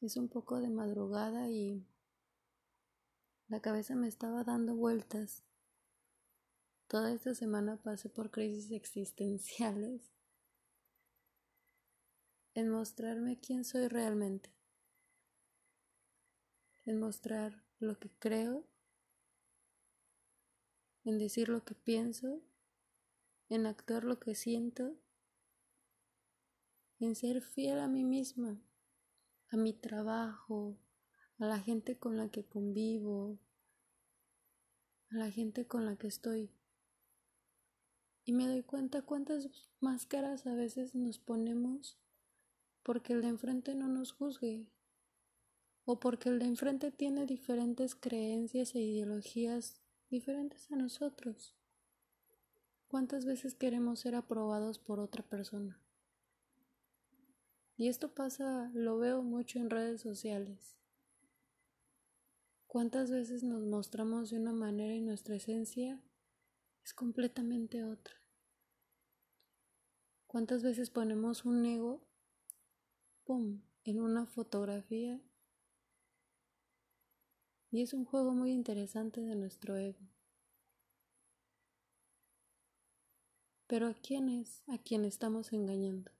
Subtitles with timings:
[0.00, 1.86] Es un poco de madrugada y
[3.48, 5.44] la cabeza me estaba dando vueltas.
[6.86, 10.10] Toda esta semana pasé por crisis existenciales.
[12.52, 14.50] En mostrarme quién soy realmente,
[16.84, 18.66] en mostrar lo que creo,
[21.04, 22.42] en decir lo que pienso,
[23.50, 24.96] en actuar lo que siento,
[26.98, 28.60] en ser fiel a mí misma
[29.50, 30.78] a mi trabajo,
[31.38, 33.38] a la gente con la que convivo,
[35.10, 36.50] a la gente con la que estoy.
[38.24, 39.48] Y me doy cuenta cuántas
[39.80, 41.98] máscaras a veces nos ponemos
[42.82, 44.70] porque el de enfrente no nos juzgue
[45.84, 51.56] o porque el de enfrente tiene diferentes creencias e ideologías diferentes a nosotros.
[52.86, 55.80] ¿Cuántas veces queremos ser aprobados por otra persona?
[57.80, 60.76] Y esto pasa, lo veo mucho en redes sociales.
[62.66, 65.98] ¿Cuántas veces nos mostramos de una manera y nuestra esencia
[66.84, 68.14] es completamente otra?
[70.26, 72.06] ¿Cuántas veces ponemos un ego,
[73.24, 75.18] ¡pum!, en una fotografía?
[77.70, 80.06] Y es un juego muy interesante de nuestro ego.
[83.66, 86.19] Pero ¿a quién es a quien estamos engañando?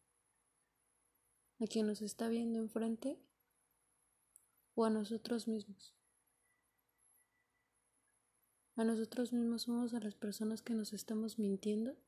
[1.60, 3.20] A quien nos está viendo enfrente
[4.74, 5.94] o a nosotros mismos.
[8.76, 11.98] A nosotros mismos somos a las personas que nos estamos mintiendo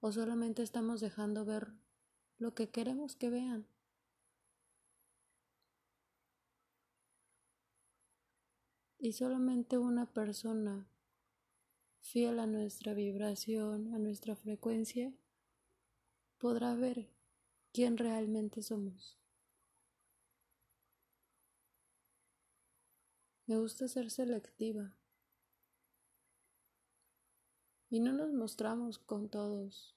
[0.00, 1.72] o solamente estamos dejando ver
[2.38, 3.68] lo que queremos que vean.
[8.98, 10.90] Y solamente una persona
[12.00, 15.12] fiel a nuestra vibración, a nuestra frecuencia,
[16.38, 17.10] podrá ver
[17.72, 19.18] quién realmente somos.
[23.46, 24.96] Me gusta ser selectiva.
[27.88, 29.96] Y no nos mostramos con todos.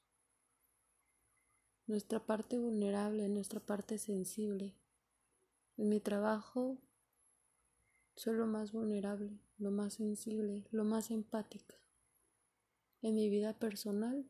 [1.87, 4.75] Nuestra parte vulnerable, nuestra parte sensible.
[5.77, 6.77] En mi trabajo
[8.15, 11.75] soy lo más vulnerable, lo más sensible, lo más empática.
[13.01, 14.29] En mi vida personal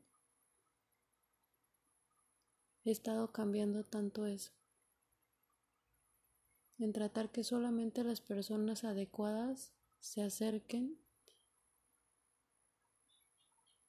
[2.90, 4.52] he estado cambiando tanto eso.
[6.78, 10.98] En tratar que solamente las personas adecuadas se acerquen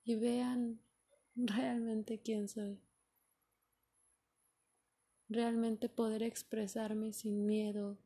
[0.04, 0.80] y vean
[1.34, 2.80] realmente quién soy.
[5.28, 7.96] Realmente poder expresarme sin miedo,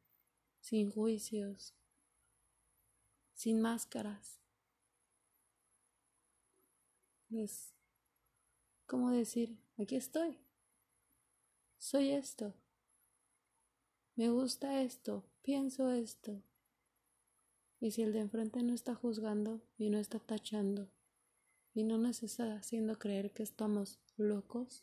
[0.61, 1.75] sin juicios,
[3.33, 4.39] sin máscaras.
[7.31, 7.75] Es
[8.87, 10.44] como decir, aquí estoy.
[11.85, 12.55] Soy esto.
[14.17, 15.23] Me gusta esto.
[15.43, 16.41] Pienso esto.
[17.79, 20.89] Y si el de enfrente no está juzgando y no está tachando
[21.75, 24.83] y no nos está haciendo creer que estamos locos,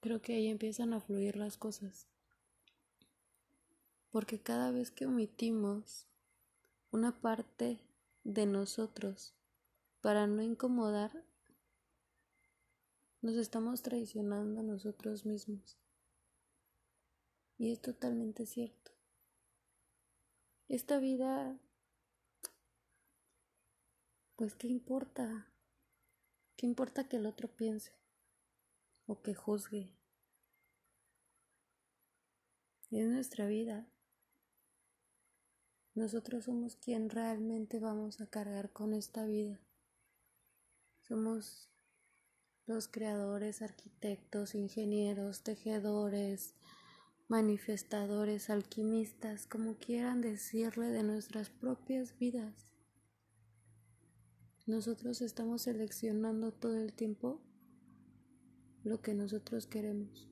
[0.00, 2.06] creo que ahí empiezan a fluir las cosas.
[4.10, 6.06] Porque cada vez que omitimos
[6.90, 7.80] una parte
[8.24, 9.32] de nosotros
[10.02, 11.24] para no incomodar
[13.22, 15.78] nos estamos traicionando a nosotros mismos.
[17.58, 18.92] Y es totalmente cierto.
[20.68, 21.58] Esta vida,
[24.36, 25.46] pues ¿qué importa?
[26.56, 27.92] ¿Qué importa que el otro piense
[29.06, 29.96] o que juzgue?
[32.90, 33.88] Es nuestra vida.
[35.94, 39.58] Nosotros somos quien realmente vamos a cargar con esta vida.
[41.00, 41.70] Somos
[42.66, 46.54] los creadores, arquitectos, ingenieros, tejedores,
[47.28, 52.66] manifestadores, alquimistas, como quieran decirle de nuestras propias vidas.
[54.66, 57.40] Nosotros estamos seleccionando todo el tiempo
[58.82, 60.28] lo que nosotros queremos,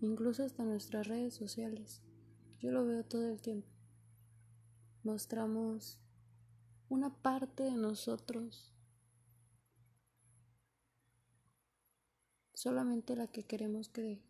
[0.00, 2.02] incluso hasta nuestras redes sociales.
[2.58, 3.68] Yo lo veo todo el tiempo.
[5.04, 6.00] Mostramos
[6.88, 8.73] una parte de nosotros
[12.64, 14.22] solamente la que queremos que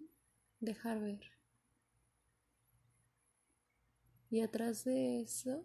[0.59, 1.21] dejar ver.
[4.29, 5.65] Y atrás de eso,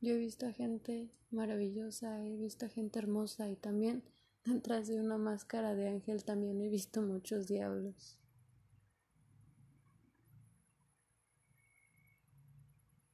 [0.00, 4.02] yo he visto a gente maravillosa, he visto a gente hermosa y también
[4.44, 8.18] detrás de una máscara de ángel también he visto muchos diablos.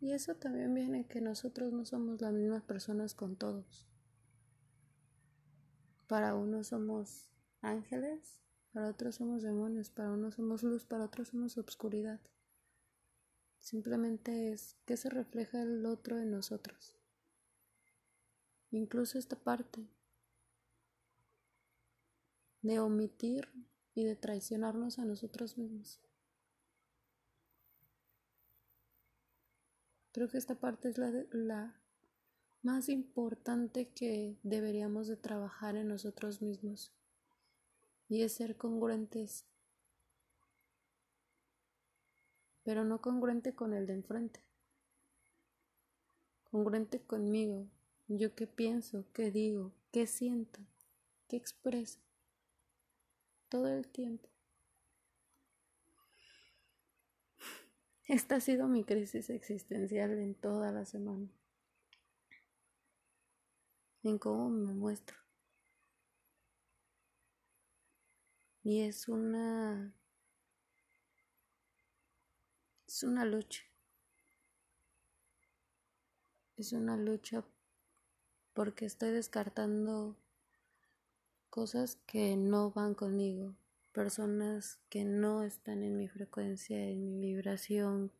[0.01, 3.87] Y eso también viene que nosotros no somos las mismas personas con todos.
[6.07, 7.34] Para unos somos
[7.65, 8.41] ángeles,
[8.73, 12.21] para otros somos demonios, para unos somos luz, para otros somos obscuridad.
[13.61, 16.95] Simplemente es que se refleja el otro en nosotros.
[18.71, 19.89] Incluso esta parte
[22.63, 23.49] de omitir
[23.95, 26.01] y de traicionarnos a nosotros mismos.
[30.13, 31.81] Creo que esta parte es la, la
[32.63, 36.93] más importante que deberíamos de trabajar en nosotros mismos
[38.09, 39.45] y es ser congruentes,
[42.63, 44.41] pero no congruente con el de enfrente,
[46.51, 47.67] congruente conmigo,
[48.09, 50.61] yo qué pienso, qué digo, qué siento,
[51.29, 52.01] qué expreso,
[53.49, 54.29] todo el tiempo.
[58.07, 61.27] Esta ha sido mi crisis existencial en toda la semana.
[64.03, 65.24] En cómo me muestro.
[68.65, 69.93] Y es una
[72.87, 73.63] es una lucha.
[76.57, 77.45] Es una lucha
[78.55, 80.17] porque estoy descartando
[81.51, 83.55] cosas que no van conmigo,
[83.93, 88.13] personas que no están en mi frecuencia, en mi vibración,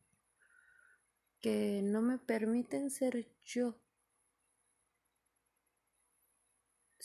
[1.41, 3.79] que no me permiten ser yo.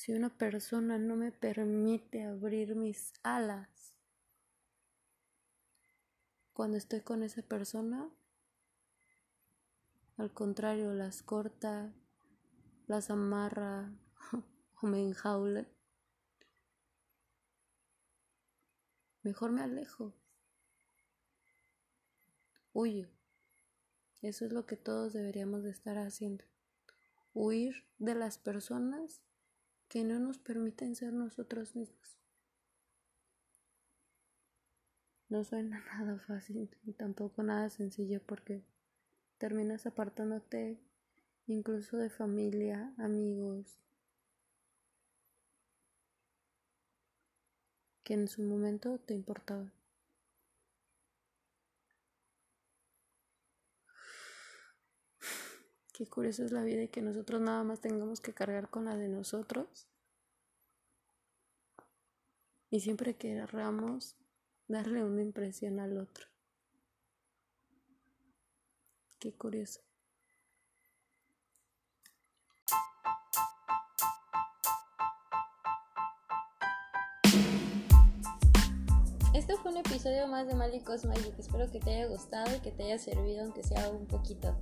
[0.00, 3.68] Si una persona no me permite abrir mis alas,
[6.54, 8.08] cuando estoy con esa persona,
[10.16, 11.92] al contrario, las corta,
[12.86, 13.92] las amarra
[14.80, 15.68] o me enjaula.
[19.22, 20.14] Mejor me alejo.
[22.72, 23.10] Huyo.
[24.22, 26.46] Eso es lo que todos deberíamos de estar haciendo.
[27.34, 29.20] Huir de las personas
[29.90, 32.16] que no nos permiten ser nosotros mismos.
[35.28, 38.62] No suena nada fácil y tampoco nada sencillo porque
[39.38, 40.78] terminas apartándote
[41.48, 43.80] incluso de familia, amigos,
[48.04, 49.72] que en su momento te importaba.
[56.00, 58.96] Qué curioso es la vida y que nosotros nada más tengamos que cargar con la
[58.96, 59.86] de nosotros.
[62.70, 64.16] Y siempre querramos
[64.66, 66.26] darle una impresión al otro.
[69.18, 69.82] Qué curioso.
[79.34, 81.38] Este fue un episodio más de Malicos Magic.
[81.38, 84.56] Espero que te haya gustado y que te haya servido, aunque sea un poquito.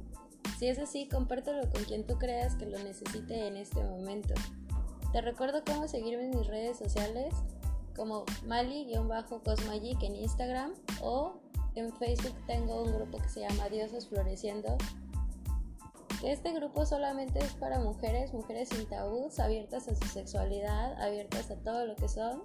[0.59, 4.35] Si es así, compártelo con quien tú creas que lo necesite en este momento.
[5.13, 7.33] Te recuerdo cómo seguirme en mis redes sociales
[7.95, 11.39] como Mali-Cosmagic en Instagram o
[11.77, 14.77] en Facebook tengo un grupo que se llama Diosas Floreciendo.
[16.25, 21.57] Este grupo solamente es para mujeres, mujeres sin tabús, abiertas a su sexualidad, abiertas a
[21.57, 22.43] todo lo que son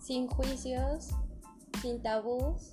[0.00, 1.10] sin juicios,
[1.80, 2.72] sin tabús